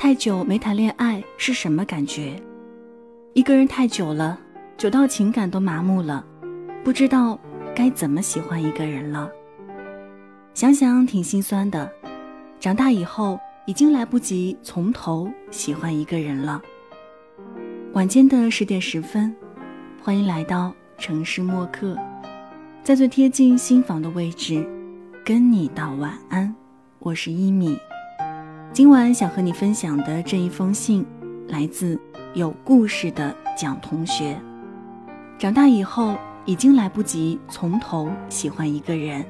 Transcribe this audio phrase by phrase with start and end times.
[0.00, 2.40] 太久没谈恋爱是什么感觉？
[3.34, 4.38] 一个人太久了，
[4.76, 6.24] 久到情感都麻木了，
[6.84, 7.36] 不知道
[7.74, 9.28] 该怎么喜欢一个人了。
[10.54, 11.90] 想想挺心酸的。
[12.60, 16.62] 长大以后，已经来不及从头喜欢一个人了。
[17.92, 19.34] 晚间的十点十分，
[20.00, 21.98] 欢迎来到城市默客，
[22.84, 24.64] 在最贴近心房的位置，
[25.24, 26.54] 跟你道晚安。
[27.00, 27.76] 我是一米。
[28.72, 31.04] 今晚想和你分享的这一封信，
[31.48, 31.98] 来自
[32.34, 34.38] 有故事的蒋同学。
[35.38, 39.24] 长大以后，已经来不及从头喜欢一个人。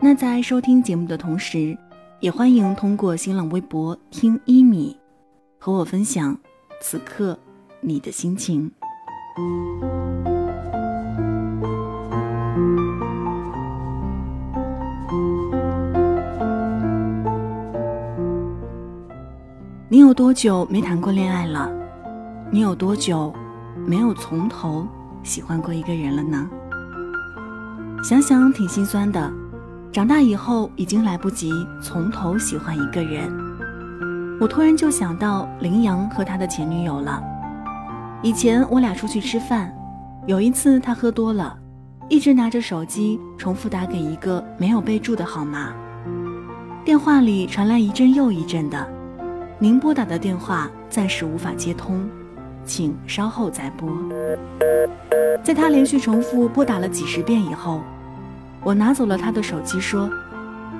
[0.00, 1.76] 那在收听节目的同时，
[2.20, 4.96] 也欢迎通过新浪微博听一米，
[5.58, 6.36] 和我分享
[6.80, 7.38] 此刻
[7.80, 8.70] 你的心情。
[20.08, 21.70] 有多久没谈过恋爱了？
[22.50, 23.30] 你有多久
[23.86, 24.88] 没有从头
[25.22, 26.48] 喜欢过一个人了呢？
[28.02, 29.30] 想想挺心酸的。
[29.92, 33.30] 长大以后已经来不及从头喜欢一个人。
[34.40, 37.22] 我突然就想到林阳和他的前女友了。
[38.22, 39.70] 以前我俩出去吃饭，
[40.26, 41.54] 有一次他喝多了，
[42.08, 45.70] 一直拿着手机重复打给一个没有备注的号码，
[46.82, 48.97] 电话里传来一阵又一阵的。
[49.60, 52.08] 您拨打的电话暂时无法接通，
[52.64, 53.90] 请稍后再拨。
[55.42, 57.80] 在他连续重复拨打了几十遍以后，
[58.62, 60.08] 我拿走了他的手机，说：“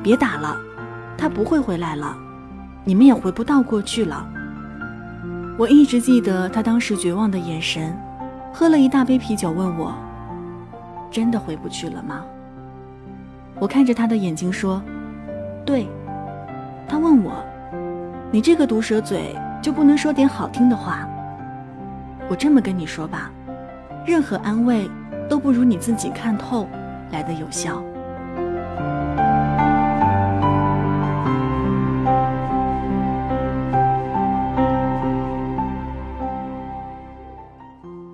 [0.00, 0.56] 别打了，
[1.16, 2.16] 他不会回来了，
[2.84, 4.24] 你们也回不到过去了。”
[5.58, 7.92] 我一直记得他当时绝望的眼神，
[8.52, 9.92] 喝了一大杯啤酒，问我
[11.10, 12.22] ：“真的回不去了吗？”
[13.58, 14.80] 我看着他的眼睛说
[15.66, 15.88] ：“对。”
[16.86, 17.44] 他问我。
[18.30, 21.08] 你这个毒舌嘴就不能说点好听的话？
[22.28, 23.30] 我这么跟你说吧，
[24.06, 24.88] 任何安慰
[25.30, 26.68] 都不如你自己看透
[27.10, 27.82] 来的有效。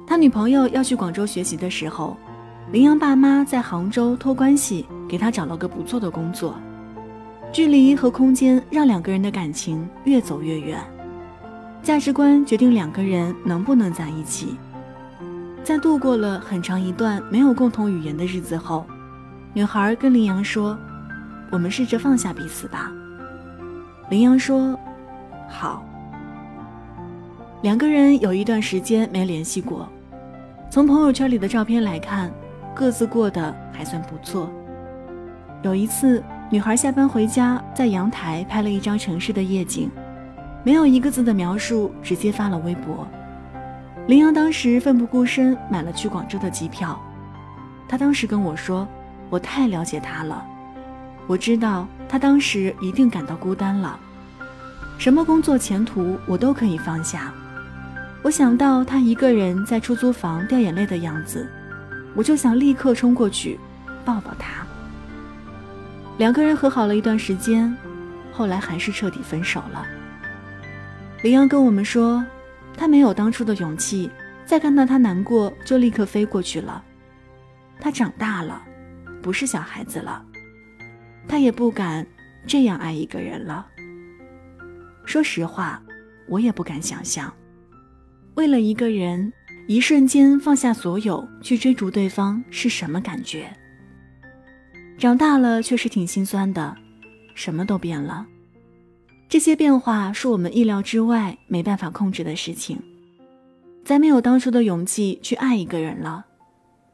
[0.07, 2.17] 他女朋友要去广州学习的时候，
[2.71, 6.55] 林阳爸妈在杭州托关系给他找了个不错的工作。
[7.55, 10.77] 距离和空间让两个人的感情越走越远，
[11.85, 14.57] 价值观决定两个人能不能在一起。
[15.63, 18.85] 在度过了很长一段没有共同语言的日子后，
[19.53, 20.77] 女孩跟林阳说
[21.49, 22.91] ：“我们试着放下彼此吧。”
[24.11, 24.77] 林阳说
[25.49, 25.85] ：“好。”
[27.63, 29.89] 两个人有一段时间没联系过，
[30.69, 32.33] 从朋友圈里的照片来看，
[32.75, 34.51] 各自过得还算不错。
[35.63, 36.21] 有一次。
[36.51, 39.91] 女孩下班回家，在阳台拍了一张城市的夜景，
[40.63, 43.09] 没有一个字的描述，直接发了微博。
[44.07, 47.01] 林阳当时奋不顾身买了去广州的机票。
[47.89, 48.87] 他当时跟我说
[49.31, 50.45] ：“我太了解他了，
[51.27, 53.99] 我知道他当时一定感到孤单了。
[54.99, 57.33] 什么工作前途我都可以放下。
[58.23, 61.49] 我想到他一个人在出租房掉眼泪的样子，
[62.15, 63.59] 我就想立刻冲过去
[64.05, 64.65] 抱抱他。”
[66.17, 67.77] 两个人和好了一段时间，
[68.33, 69.85] 后来还是彻底分手了。
[71.23, 72.25] 林阳跟我们说，
[72.77, 74.11] 他没有当初的勇气，
[74.47, 76.85] 再看到他难过就立刻飞过去了。
[77.81, 78.63] 他长大了，
[79.21, 80.25] 不是小孩子了，
[81.27, 82.07] 他也不敢
[82.47, 83.67] 这样爱一个人了。
[85.05, 85.83] 说实话，
[86.29, 87.33] 我也不敢想象，
[88.37, 89.33] 为了一个人，
[89.67, 93.51] 一瞬间放下所有去追逐对方是什么感觉。
[94.97, 96.75] 长大了确实挺心酸的，
[97.35, 98.27] 什么都变了。
[99.29, 102.81] 这些变化是我们意料之外、没办法控制的事情。
[103.85, 106.25] 再没有当初的勇气去爱一个人了，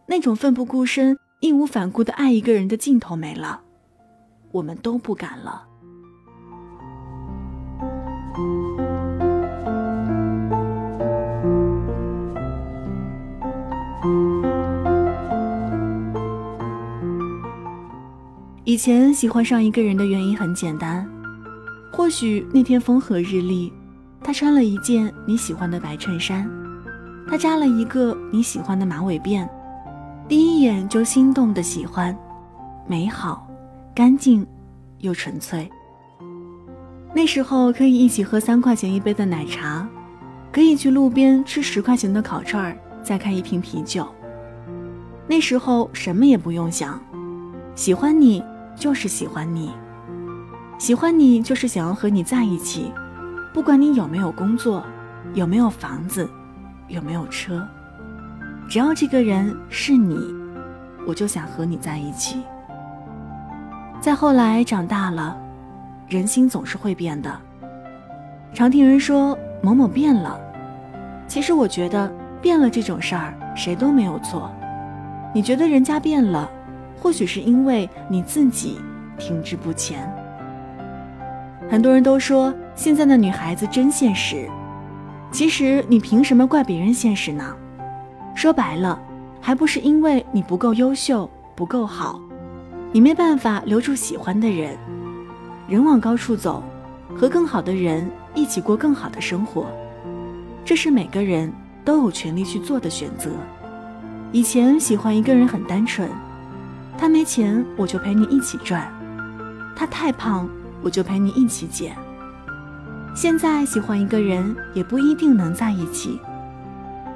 [0.06, 3.60] 那种奋不顾身、义无反顾的爱一个人的劲头没了，
[4.50, 5.68] 我们都不敢了。
[18.70, 21.04] 以前喜欢上一个人的原因很简单，
[21.90, 23.72] 或许那天风和日丽，
[24.22, 26.48] 他穿了一件你喜欢的白衬衫，
[27.26, 29.44] 他扎了一个你喜欢的马尾辫，
[30.28, 32.16] 第一眼就心动的喜欢，
[32.86, 33.44] 美好、
[33.92, 34.46] 干净
[35.00, 35.68] 又纯粹。
[37.12, 39.84] 那时候可以一起喝三块钱一杯的奶茶，
[40.52, 44.06] 可以去路边吃十块钱的烤串儿，再开一瓶啤酒。
[45.26, 47.02] 那时候什么也不用想，
[47.74, 48.40] 喜欢你。
[48.80, 49.70] 就是喜欢你，
[50.78, 52.90] 喜欢你就是想要和你在一起，
[53.52, 54.82] 不管你有没有工作，
[55.34, 56.26] 有没有房子，
[56.88, 57.62] 有没有车，
[58.70, 60.18] 只要这个人是你，
[61.06, 62.40] 我就想和你在一起。
[64.00, 65.36] 再后来长大了，
[66.08, 67.38] 人心总是会变的。
[68.54, 70.40] 常听人说某某变了，
[71.28, 72.10] 其实我觉得
[72.40, 74.50] 变了这种事儿，谁都没有错。
[75.34, 76.50] 你觉得人家变了，
[77.00, 78.78] 或许是因为你自己
[79.18, 80.08] 停滞不前。
[81.68, 84.48] 很多人都说现在的女孩子真现实，
[85.32, 87.56] 其实你凭什么怪别人现实呢？
[88.34, 89.00] 说白了，
[89.40, 92.20] 还不是因为你不够优秀，不够好，
[92.92, 94.76] 你没办法留住喜欢的人。
[95.68, 96.62] 人往高处走，
[97.16, 99.66] 和更好的人一起过更好的生活，
[100.64, 101.52] 这是每个人
[101.84, 103.30] 都有权利去做的选择。
[104.32, 106.08] 以前喜欢一个人很单纯，
[106.98, 108.90] 他没钱我就陪你一起赚，
[109.74, 110.48] 他太胖。
[110.82, 111.94] 我就陪你一起减。
[113.14, 116.18] 现在喜欢一个人也不一定能在一起，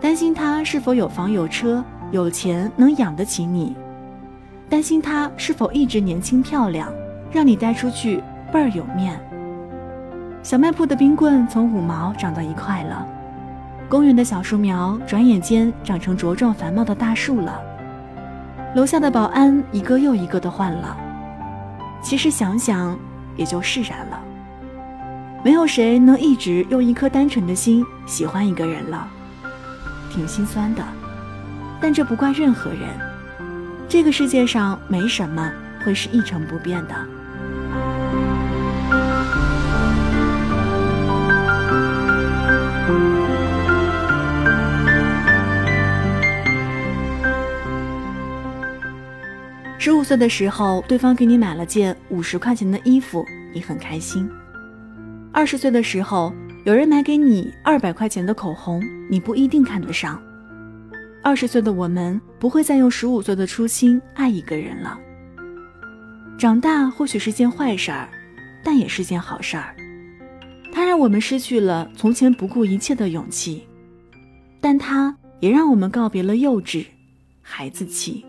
[0.03, 3.75] 担心他是否有房有车有钱能养得起你，
[4.69, 6.93] 担心他是否一直年轻漂亮，
[7.33, 8.23] 让你带出去
[8.53, 9.19] 倍儿有面。
[10.43, 13.09] 小卖铺的冰棍从五毛涨到一块了，
[13.89, 17.59] 公园的小树苗转眼间长成茁壮繁茂的大树了，
[18.75, 20.97] 楼下的保安一个又一个的换了。
[22.03, 22.99] 其实想想。
[23.37, 24.21] 也就释然了。
[25.45, 29.09] 没有谁能一直用一颗单纯的心喜欢一个人了，
[30.09, 30.83] 挺心酸的。
[31.81, 32.81] 但这不怪任何人。
[33.89, 35.51] 这个世界上没什么
[35.85, 36.95] 会是一成不变的。
[49.85, 53.23] 十五岁的时候，对方给你买了件五十块钱的衣服，
[53.53, 54.27] 你很开心；
[55.31, 56.33] 二十岁的时候，
[56.65, 60.19] 有人买给你二百块钱的口红，你不一定看得上。
[61.23, 64.99] 二十岁的我们不会再用十五岁的初心爱一个人了。
[66.39, 68.09] 长大或许是件坏事儿，
[68.65, 69.77] 但也是件好事儿。
[70.73, 73.69] 它让我们失去了从前不顾一切的勇气，
[74.63, 76.87] 但它也让我们告别了幼稚、
[77.43, 78.25] 孩子气。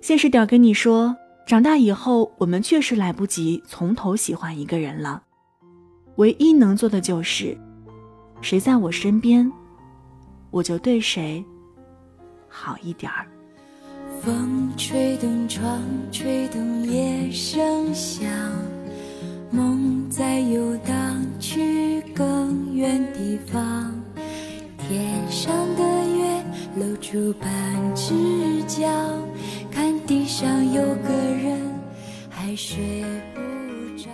[0.00, 1.14] 现实点跟你说，
[1.46, 5.22] 长大以后我们确实来不及从头喜欢一个人了，
[6.16, 7.56] 唯一能做的就是，
[8.40, 9.50] 谁在我身边，
[10.50, 11.44] 我就对谁
[12.48, 13.26] 好一点儿。
[14.22, 15.80] 风吹动窗，
[16.10, 18.26] 吹动夜声响，
[19.50, 23.94] 梦在游荡去更远地方，
[24.78, 26.44] 天上的月
[26.76, 27.50] 露出半
[27.94, 28.88] 只脚。
[30.30, 31.60] 想有个人
[32.30, 33.02] 还睡
[33.34, 33.40] 不
[33.98, 34.08] 着。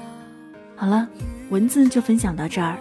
[0.74, 1.06] 好了，
[1.50, 2.78] 文字就分享到这儿。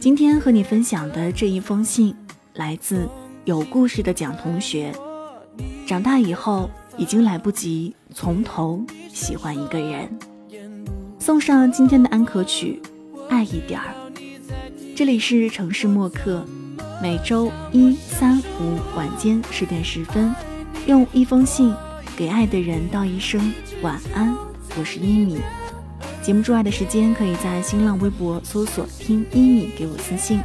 [0.00, 2.16] 今天和你分享的这一封信，
[2.54, 3.06] 来自
[3.44, 4.90] 有故事的蒋同学。
[5.86, 8.82] 长大以后已经来不及从头
[9.12, 10.08] 喜欢一个人，
[11.18, 12.80] 送上今天的安可曲
[13.28, 13.94] 《爱一点儿》。
[14.96, 16.42] 这里是城市默客，
[17.02, 20.34] 每周一、三、五晚间十点十分，
[20.86, 21.70] 用一封信。
[22.16, 23.52] 给爱的人道一声
[23.82, 24.32] 晚安，
[24.78, 25.38] 我是一米。
[26.22, 30.40] 节目之外的时间，可以在新浪微博搜索“听一米”给我私信，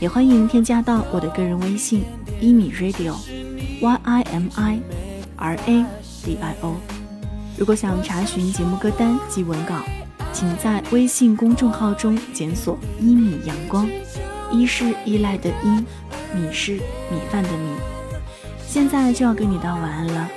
[0.00, 2.02] 也欢迎添加到我的个人微信
[2.40, 4.80] “一米 radio”，y i m i
[5.36, 5.86] r a
[6.24, 6.74] d i o。
[7.56, 9.84] 如果想查询节目歌单及文稿，
[10.32, 13.88] 请在微信公众号中检索“一米阳光”，
[14.50, 15.84] 一是依赖的依，
[16.34, 17.68] 米是米饭的米。
[18.66, 20.28] 现在就要跟你道晚安了。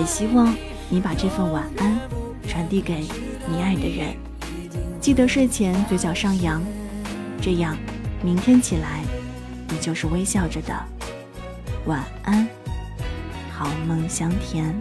[0.00, 0.56] 也希望
[0.88, 2.00] 你把这份晚安
[2.48, 3.04] 传递给
[3.46, 4.16] 你爱的人，
[4.98, 6.62] 记得睡前嘴角上扬，
[7.38, 7.76] 这样
[8.22, 9.02] 明天起来
[9.68, 10.74] 你就是微笑着的。
[11.84, 12.48] 晚安，
[13.52, 14.74] 好梦香甜。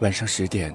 [0.00, 0.74] 晚上十点。